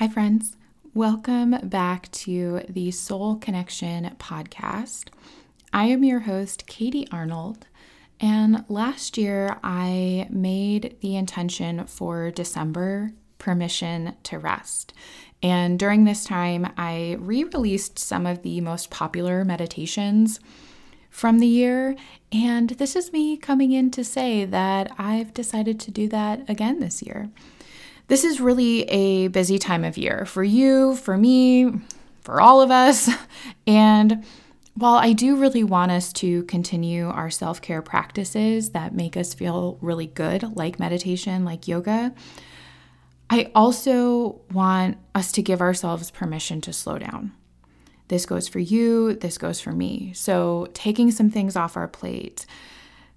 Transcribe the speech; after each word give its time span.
Hi, 0.00 0.08
friends. 0.08 0.56
Welcome 0.94 1.56
back 1.62 2.10
to 2.12 2.62
the 2.70 2.90
Soul 2.90 3.36
Connection 3.36 4.16
podcast. 4.18 5.08
I 5.74 5.88
am 5.88 6.04
your 6.04 6.20
host, 6.20 6.66
Katie 6.66 7.06
Arnold. 7.12 7.66
And 8.18 8.64
last 8.70 9.18
year, 9.18 9.58
I 9.62 10.26
made 10.30 10.96
the 11.02 11.16
intention 11.16 11.84
for 11.84 12.30
December 12.30 13.12
permission 13.36 14.14
to 14.22 14.38
rest. 14.38 14.94
And 15.42 15.78
during 15.78 16.04
this 16.04 16.24
time, 16.24 16.72
I 16.78 17.18
re 17.20 17.44
released 17.44 17.98
some 17.98 18.24
of 18.24 18.40
the 18.40 18.62
most 18.62 18.88
popular 18.88 19.44
meditations 19.44 20.40
from 21.10 21.40
the 21.40 21.46
year. 21.46 21.94
And 22.32 22.70
this 22.70 22.96
is 22.96 23.12
me 23.12 23.36
coming 23.36 23.72
in 23.72 23.90
to 23.90 24.02
say 24.02 24.46
that 24.46 24.92
I've 24.96 25.34
decided 25.34 25.78
to 25.80 25.90
do 25.90 26.08
that 26.08 26.48
again 26.48 26.80
this 26.80 27.02
year. 27.02 27.28
This 28.10 28.24
is 28.24 28.40
really 28.40 28.82
a 28.88 29.28
busy 29.28 29.56
time 29.60 29.84
of 29.84 29.96
year 29.96 30.26
for 30.26 30.42
you, 30.42 30.96
for 30.96 31.16
me, 31.16 31.70
for 32.22 32.40
all 32.40 32.60
of 32.60 32.72
us. 32.72 33.08
And 33.68 34.24
while 34.74 34.96
I 34.96 35.12
do 35.12 35.36
really 35.36 35.62
want 35.62 35.92
us 35.92 36.12
to 36.14 36.42
continue 36.44 37.06
our 37.06 37.30
self 37.30 37.62
care 37.62 37.82
practices 37.82 38.70
that 38.70 38.92
make 38.92 39.16
us 39.16 39.32
feel 39.32 39.78
really 39.80 40.08
good, 40.08 40.56
like 40.56 40.80
meditation, 40.80 41.44
like 41.44 41.68
yoga, 41.68 42.12
I 43.30 43.52
also 43.54 44.40
want 44.50 44.98
us 45.14 45.30
to 45.32 45.42
give 45.42 45.60
ourselves 45.60 46.10
permission 46.10 46.60
to 46.62 46.72
slow 46.72 46.98
down. 46.98 47.30
This 48.08 48.26
goes 48.26 48.48
for 48.48 48.58
you, 48.58 49.14
this 49.14 49.38
goes 49.38 49.60
for 49.60 49.70
me. 49.70 50.12
So, 50.14 50.66
taking 50.74 51.12
some 51.12 51.30
things 51.30 51.54
off 51.54 51.76
our 51.76 51.86
plate, 51.86 52.44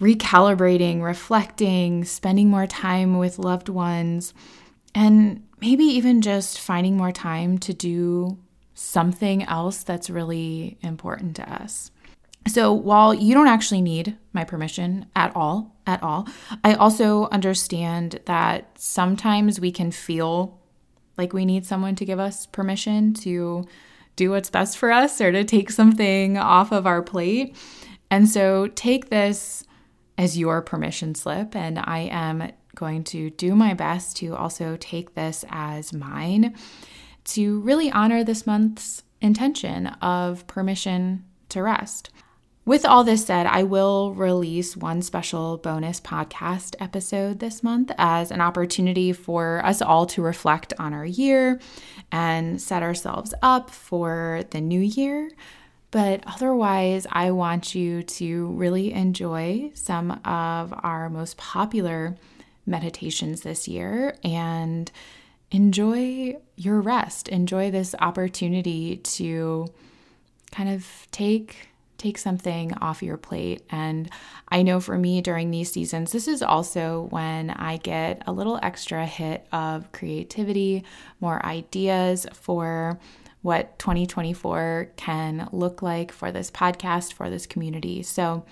recalibrating, 0.00 1.02
reflecting, 1.02 2.04
spending 2.04 2.48
more 2.50 2.68
time 2.68 3.18
with 3.18 3.40
loved 3.40 3.68
ones 3.68 4.32
and 4.96 5.46
maybe 5.60 5.84
even 5.84 6.22
just 6.22 6.58
finding 6.58 6.96
more 6.96 7.12
time 7.12 7.58
to 7.58 7.74
do 7.74 8.38
something 8.72 9.42
else 9.44 9.82
that's 9.82 10.08
really 10.08 10.78
important 10.80 11.36
to 11.36 11.52
us. 11.52 11.90
So, 12.48 12.72
while 12.72 13.12
you 13.12 13.34
don't 13.34 13.48
actually 13.48 13.82
need 13.82 14.16
my 14.32 14.44
permission 14.44 15.06
at 15.14 15.36
all, 15.36 15.76
at 15.86 16.02
all, 16.02 16.26
I 16.64 16.74
also 16.74 17.28
understand 17.28 18.20
that 18.24 18.70
sometimes 18.78 19.60
we 19.60 19.70
can 19.70 19.90
feel 19.90 20.58
like 21.18 21.32
we 21.32 21.44
need 21.44 21.66
someone 21.66 21.96
to 21.96 22.04
give 22.04 22.18
us 22.18 22.46
permission 22.46 23.12
to 23.14 23.66
do 24.14 24.30
what's 24.30 24.48
best 24.48 24.78
for 24.78 24.90
us 24.92 25.20
or 25.20 25.30
to 25.30 25.44
take 25.44 25.70
something 25.70 26.38
off 26.38 26.72
of 26.72 26.86
our 26.86 27.02
plate. 27.02 27.54
And 28.10 28.28
so, 28.28 28.68
take 28.68 29.10
this 29.10 29.64
as 30.16 30.38
your 30.38 30.62
permission 30.62 31.14
slip, 31.14 31.54
and 31.54 31.78
I 31.78 32.08
am 32.10 32.52
going 32.76 33.02
to 33.04 33.30
do 33.30 33.56
my 33.56 33.74
best 33.74 34.16
to 34.18 34.36
also 34.36 34.76
take 34.78 35.14
this 35.14 35.44
as 35.50 35.92
mine 35.92 36.54
to 37.24 37.58
really 37.60 37.90
honor 37.90 38.22
this 38.22 38.46
month's 38.46 39.02
intention 39.20 39.88
of 40.00 40.46
permission 40.46 41.24
to 41.48 41.62
rest. 41.62 42.10
With 42.64 42.84
all 42.84 43.04
this 43.04 43.24
said, 43.24 43.46
I 43.46 43.62
will 43.62 44.12
release 44.14 44.76
one 44.76 45.00
special 45.00 45.56
bonus 45.56 46.00
podcast 46.00 46.74
episode 46.80 47.38
this 47.38 47.62
month 47.62 47.92
as 47.96 48.32
an 48.32 48.40
opportunity 48.40 49.12
for 49.12 49.64
us 49.64 49.80
all 49.80 50.06
to 50.06 50.22
reflect 50.22 50.72
on 50.76 50.92
our 50.92 51.06
year 51.06 51.60
and 52.10 52.60
set 52.60 52.82
ourselves 52.82 53.32
up 53.40 53.70
for 53.70 54.42
the 54.50 54.60
new 54.60 54.80
year. 54.80 55.30
But 55.92 56.24
otherwise, 56.26 57.06
I 57.10 57.30
want 57.30 57.76
you 57.76 58.02
to 58.02 58.48
really 58.48 58.92
enjoy 58.92 59.70
some 59.74 60.10
of 60.24 60.74
our 60.82 61.08
most 61.08 61.36
popular 61.36 62.16
meditations 62.66 63.42
this 63.42 63.68
year 63.68 64.16
and 64.22 64.90
enjoy 65.50 66.36
your 66.56 66.80
rest. 66.80 67.28
Enjoy 67.28 67.70
this 67.70 67.94
opportunity 68.00 68.96
to 68.96 69.66
kind 70.50 70.68
of 70.68 70.86
take 71.10 71.68
take 71.98 72.18
something 72.18 72.74
off 72.74 73.02
your 73.02 73.16
plate. 73.16 73.62
And 73.70 74.10
I 74.50 74.62
know 74.62 74.80
for 74.80 74.98
me 74.98 75.22
during 75.22 75.50
these 75.50 75.72
seasons, 75.72 76.12
this 76.12 76.28
is 76.28 76.42
also 76.42 77.08
when 77.10 77.50
I 77.50 77.78
get 77.78 78.22
a 78.26 78.32
little 78.32 78.58
extra 78.62 79.06
hit 79.06 79.46
of 79.50 79.90
creativity, 79.92 80.84
more 81.20 81.44
ideas 81.44 82.26
for 82.34 82.98
what 83.42 83.78
2024 83.78 84.90
can 84.96 85.48
look 85.52 85.80
like 85.80 86.12
for 86.12 86.30
this 86.30 86.50
podcast, 86.50 87.12
for 87.12 87.30
this 87.30 87.46
community. 87.46 88.02
So 88.02 88.44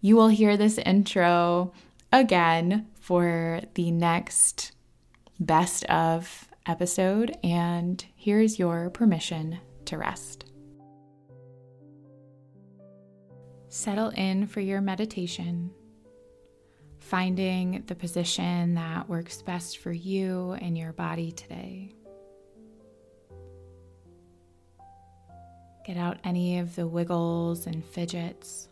you 0.00 0.16
will 0.16 0.28
hear 0.28 0.56
this 0.56 0.76
intro 0.78 1.72
again 2.12 2.86
for 3.02 3.60
the 3.74 3.90
next 3.90 4.72
best 5.40 5.84
of 5.86 6.48
episode, 6.66 7.36
and 7.42 8.04
here's 8.14 8.60
your 8.60 8.90
permission 8.90 9.58
to 9.86 9.98
rest. 9.98 10.44
Settle 13.68 14.10
in 14.10 14.46
for 14.46 14.60
your 14.60 14.80
meditation, 14.80 15.72
finding 17.00 17.82
the 17.88 17.96
position 17.96 18.74
that 18.74 19.08
works 19.08 19.42
best 19.42 19.78
for 19.78 19.90
you 19.90 20.52
and 20.60 20.78
your 20.78 20.92
body 20.92 21.32
today. 21.32 21.92
Get 25.84 25.96
out 25.96 26.18
any 26.22 26.60
of 26.60 26.76
the 26.76 26.86
wiggles 26.86 27.66
and 27.66 27.84
fidgets. 27.84 28.68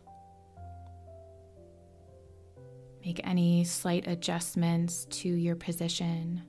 Make 3.05 3.21
any 3.25 3.65
slight 3.65 4.07
adjustments 4.07 5.07
to 5.07 5.29
your 5.29 5.57
position 5.57 6.43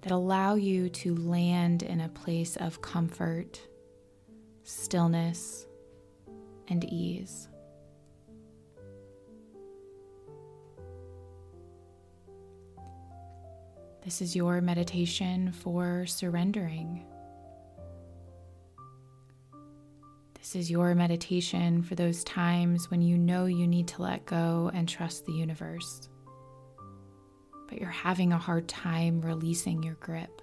that 0.00 0.12
allow 0.12 0.54
you 0.54 0.88
to 0.88 1.14
land 1.14 1.82
in 1.82 2.00
a 2.00 2.08
place 2.08 2.56
of 2.56 2.80
comfort, 2.80 3.60
stillness, 4.64 5.66
and 6.68 6.84
ease. 6.84 7.48
This 14.02 14.22
is 14.22 14.34
your 14.34 14.62
meditation 14.62 15.52
for 15.52 16.06
surrendering. 16.06 17.04
This 20.40 20.56
is 20.56 20.70
your 20.70 20.94
meditation 20.94 21.82
for 21.82 21.94
those 21.94 22.24
times 22.24 22.90
when 22.90 23.02
you 23.02 23.18
know 23.18 23.44
you 23.44 23.66
need 23.66 23.86
to 23.88 24.00
let 24.00 24.24
go 24.24 24.70
and 24.72 24.88
trust 24.88 25.26
the 25.26 25.34
universe, 25.34 26.08
but 27.68 27.78
you're 27.78 27.90
having 27.90 28.32
a 28.32 28.38
hard 28.38 28.66
time 28.66 29.20
releasing 29.20 29.82
your 29.82 29.96
grip. 29.96 30.40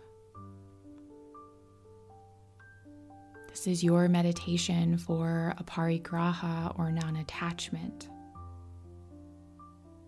This 3.49 3.65
is 3.65 3.83
your 3.83 4.07
meditation 4.07 4.99
for 4.99 5.55
aparigraha 5.59 6.77
or 6.77 6.91
non 6.91 7.15
attachment, 7.15 8.07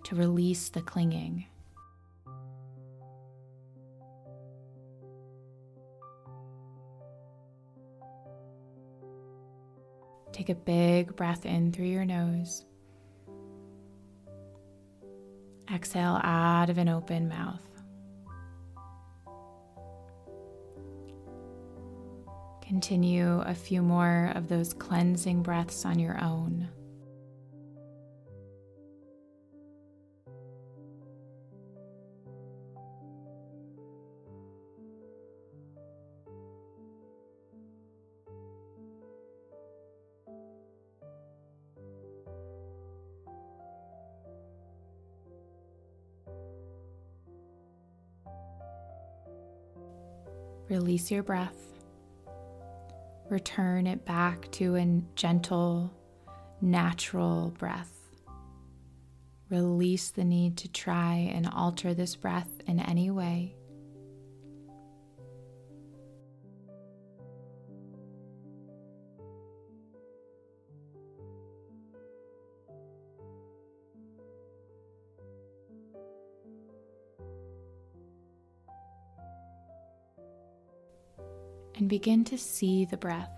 to 0.03 0.15
release 0.15 0.69
the 0.69 0.81
clinging. 0.81 1.47
Take 10.31 10.49
a 10.49 10.55
big 10.55 11.15
breath 11.15 11.45
in 11.45 11.71
through 11.71 11.87
your 11.87 12.05
nose. 12.05 12.65
Exhale 15.73 16.19
out 16.23 16.69
of 16.69 16.77
an 16.77 16.89
open 16.89 17.29
mouth. 17.29 17.61
Continue 22.61 23.41
a 23.41 23.55
few 23.55 23.81
more 23.81 24.31
of 24.35 24.47
those 24.47 24.73
cleansing 24.73 25.41
breaths 25.41 25.85
on 25.85 25.97
your 25.99 26.23
own. 26.23 26.69
Release 50.69 51.09
your 51.09 51.23
breath. 51.23 51.57
Return 53.29 53.87
it 53.87 54.05
back 54.05 54.51
to 54.51 54.75
a 54.75 55.01
gentle, 55.15 55.91
natural 56.61 57.53
breath. 57.57 57.95
Release 59.49 60.11
the 60.11 60.23
need 60.23 60.57
to 60.57 60.71
try 60.71 61.31
and 61.33 61.49
alter 61.51 61.95
this 61.95 62.15
breath 62.15 62.49
in 62.67 62.79
any 62.79 63.09
way. 63.09 63.55
And 81.79 81.87
begin 81.87 82.25
to 82.25 82.37
see 82.37 82.85
the 82.85 82.97
breath. 82.97 83.31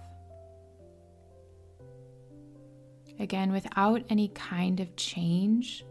Again, 3.19 3.51
without 3.51 4.01
any 4.09 4.29
kind 4.29 4.79
of 4.79 4.95
change, 4.95 5.85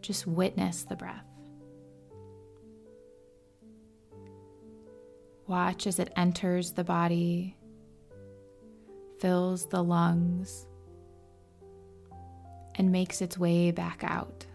just 0.00 0.26
witness 0.26 0.84
the 0.84 0.96
breath. 0.96 1.26
Watch 5.46 5.86
as 5.86 5.98
it 5.98 6.10
enters 6.16 6.72
the 6.72 6.84
body, 6.84 7.54
fills 9.20 9.66
the 9.66 9.84
lungs, 9.84 10.66
and 12.76 12.90
makes 12.90 13.20
its 13.20 13.36
way 13.36 13.70
back 13.70 14.02
out. 14.02 14.46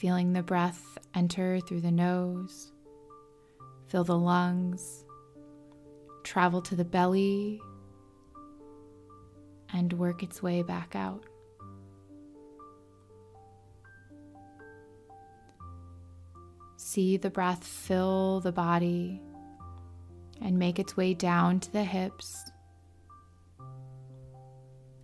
Feeling 0.00 0.32
the 0.32 0.42
breath 0.42 0.96
enter 1.14 1.60
through 1.60 1.82
the 1.82 1.90
nose, 1.90 2.72
fill 3.86 4.02
the 4.02 4.16
lungs, 4.16 5.04
travel 6.24 6.62
to 6.62 6.74
the 6.74 6.86
belly, 6.86 7.60
and 9.74 9.92
work 9.92 10.22
its 10.22 10.42
way 10.42 10.62
back 10.62 10.96
out. 10.96 11.22
See 16.78 17.18
the 17.18 17.28
breath 17.28 17.62
fill 17.62 18.40
the 18.40 18.52
body 18.52 19.20
and 20.40 20.58
make 20.58 20.78
its 20.78 20.96
way 20.96 21.12
down 21.12 21.60
to 21.60 21.70
the 21.70 21.84
hips 21.84 22.50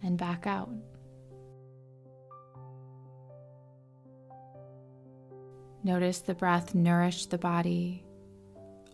and 0.02 0.16
back 0.16 0.46
out. 0.46 0.70
Notice 5.86 6.18
the 6.18 6.34
breath 6.34 6.74
nourish 6.74 7.26
the 7.26 7.38
body 7.38 8.04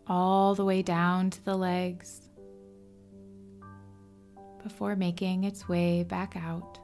all 0.06 0.54
the 0.54 0.66
way 0.66 0.82
down 0.82 1.30
to 1.30 1.42
the 1.42 1.56
legs 1.56 2.20
before 4.62 4.94
making 4.94 5.44
its 5.44 5.66
way 5.66 6.02
back 6.02 6.36
out. 6.36 6.78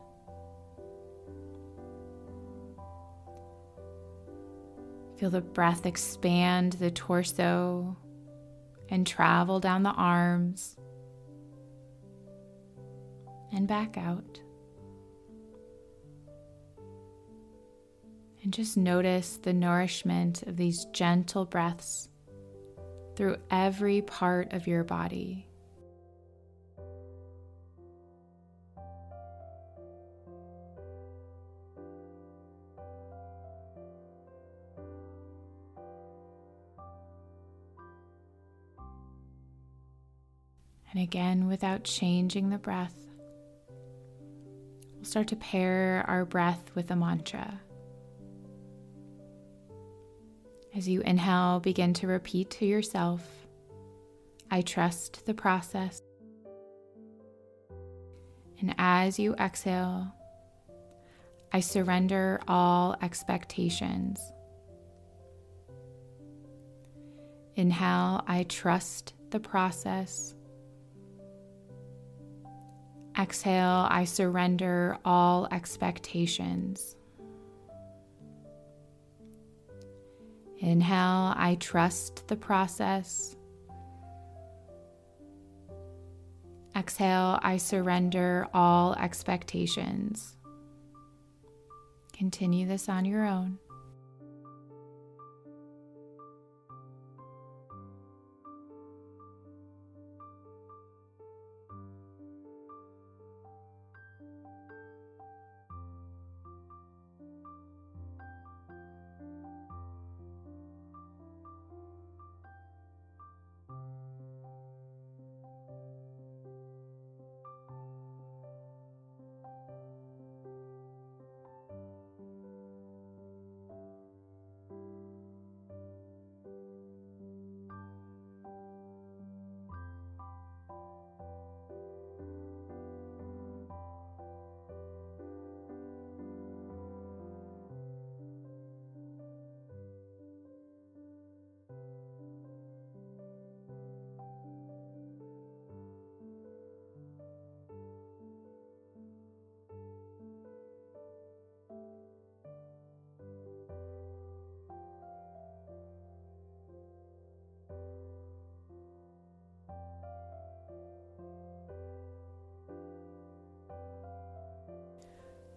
Feel 5.19 5.29
the 5.29 5.43
breath 5.43 5.85
expand 5.85 6.73
the 6.73 6.91
torso 6.91 7.95
and 8.89 9.07
travel 9.07 9.61
down 9.61 9.83
the 9.83 9.91
arms 9.91 10.75
and 13.53 13.69
back 13.69 13.99
out. 13.99 14.41
And 18.49 18.55
just 18.55 18.79
notice 18.79 19.37
the 19.37 19.53
nourishment 19.53 20.43
of 20.45 20.57
these 20.57 20.87
gentle 20.95 21.45
breaths 21.45 22.09
through 23.15 23.37
every 23.51 24.01
part 24.01 24.55
of 24.55 24.67
your 24.67 24.85
body. 24.85 25.47
And 40.91 41.03
again, 41.03 41.49
without 41.49 41.85
changing 41.85 42.49
the 42.49 42.57
breath, 42.57 42.97
we'll 44.95 45.05
start 45.05 45.29
to 45.29 45.37
pair 45.37 46.03
our 46.09 46.25
breath 46.25 46.71
with 46.75 46.91
a 46.91 46.97
mantra. 46.97 47.61
As 50.79 50.87
you 50.87 51.01
inhale, 51.01 51.59
begin 51.59 51.93
to 51.95 52.07
repeat 52.07 52.51
to 52.51 52.65
yourself 52.65 53.21
I 54.49 54.61
trust 54.63 55.27
the 55.27 55.35
process. 55.35 56.01
And 58.61 58.77
as 58.79 59.19
you 59.19 59.35
exhale, 59.35 60.07
I 61.53 61.59
surrender 61.59 62.41
all 62.47 62.95
expectations. 63.03 64.21
Inhale, 67.57 68.23
I 68.29 68.47
trust 68.49 69.15
the 69.31 69.41
process. 69.41 70.33
Exhale, 73.19 73.89
I 73.91 74.05
surrender 74.05 74.97
all 75.05 75.49
expectations. 75.51 76.95
Inhale, 80.69 81.33
I 81.35 81.57
trust 81.59 82.29
the 82.29 82.37
process. 82.37 83.35
Exhale, 86.77 87.39
I 87.43 87.57
surrender 87.57 88.47
all 88.53 88.93
expectations. 88.95 90.37
Continue 92.13 92.67
this 92.67 92.87
on 92.91 93.07
your 93.07 93.25
own. 93.25 93.59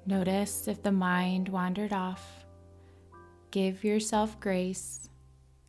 Notice 0.06 0.68
if 0.68 0.82
the 0.82 0.92
mind 0.92 1.50
wandered 1.50 1.94
off. 1.94 2.46
Give 3.52 3.84
yourself 3.84 4.40
grace 4.40 5.10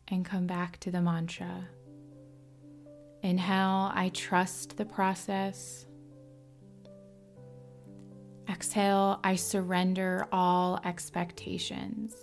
and 0.07 0.25
come 0.25 0.47
back 0.47 0.79
to 0.79 0.91
the 0.91 1.01
mantra. 1.01 1.67
Inhale, 3.21 3.91
I 3.93 4.11
trust 4.13 4.77
the 4.77 4.85
process. 4.85 5.85
Exhale, 8.49 9.19
I 9.23 9.35
surrender 9.35 10.27
all 10.31 10.79
expectations. 10.83 12.13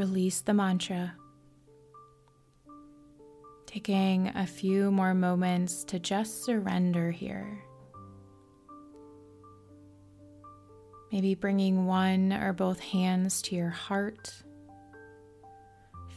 Release 0.00 0.40
the 0.40 0.54
mantra. 0.54 1.12
Taking 3.66 4.28
a 4.28 4.46
few 4.46 4.90
more 4.90 5.12
moments 5.12 5.84
to 5.84 5.98
just 5.98 6.42
surrender 6.42 7.10
here. 7.10 7.62
Maybe 11.12 11.34
bringing 11.34 11.84
one 11.84 12.32
or 12.32 12.54
both 12.54 12.80
hands 12.80 13.42
to 13.42 13.56
your 13.56 13.68
heart, 13.68 14.32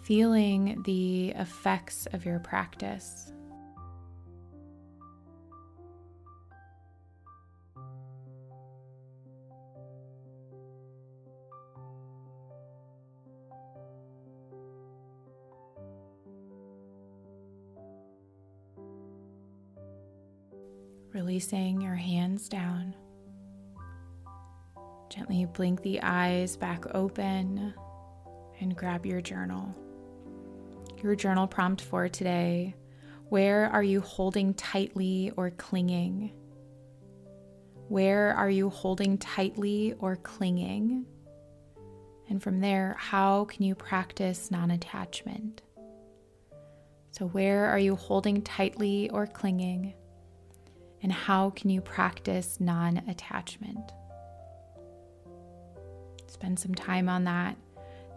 feeling 0.04 0.82
the 0.86 1.32
effects 1.32 2.08
of 2.14 2.24
your 2.24 2.40
practice. 2.40 3.34
Releasing 21.34 21.82
your 21.82 21.96
hands 21.96 22.48
down. 22.48 22.94
Gently 25.10 25.46
blink 25.46 25.82
the 25.82 26.00
eyes 26.04 26.56
back 26.56 26.86
open 26.94 27.74
and 28.60 28.76
grab 28.76 29.04
your 29.04 29.20
journal. 29.20 29.74
Your 31.02 31.16
journal 31.16 31.48
prompt 31.48 31.82
for 31.82 32.08
today 32.08 32.76
Where 33.30 33.66
are 33.66 33.82
you 33.82 34.00
holding 34.00 34.54
tightly 34.54 35.32
or 35.36 35.50
clinging? 35.50 36.34
Where 37.88 38.36
are 38.36 38.52
you 38.52 38.70
holding 38.70 39.18
tightly 39.18 39.96
or 39.98 40.18
clinging? 40.18 41.04
And 42.30 42.44
from 42.44 42.60
there, 42.60 42.96
how 43.00 43.46
can 43.46 43.64
you 43.64 43.74
practice 43.74 44.52
non 44.52 44.70
attachment? 44.70 45.64
So, 47.10 47.26
where 47.26 47.66
are 47.66 47.80
you 47.80 47.96
holding 47.96 48.44
tightly 48.44 49.10
or 49.10 49.26
clinging? 49.26 49.96
And 51.04 51.12
how 51.12 51.52
can 51.52 51.70
you 51.70 51.82
practice 51.82 52.60
non 52.60 52.98
attachment? 53.08 53.92
Spend 56.28 56.58
some 56.58 56.74
time 56.74 57.08
on 57.10 57.26
that. 57.26 57.56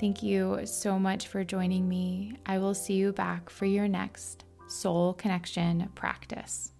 Thank 0.00 0.23
you 0.23 0.61
so 0.64 0.99
much 0.99 1.26
for 1.28 1.45
joining 1.45 1.88
me. 1.88 2.37
I 2.47 2.59
will 2.59 2.75
see 2.75 2.95
you 2.95 3.12
back 3.12 3.50
for 3.50 3.66
your 3.66 3.88
next 3.88 4.45
soul 4.69 5.14
connection 5.14 5.90
practice. 5.95 6.73